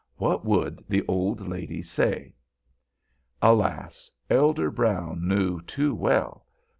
What 0.15 0.43
would 0.43 0.83
the 0.89 1.05
old 1.07 1.47
lady 1.47 1.83
say? 1.83 2.33
Alas! 3.39 4.09
Elder 4.31 4.71
Brown 4.71 5.27
knew 5.27 5.61
too 5.61 5.93
well. 5.93 6.47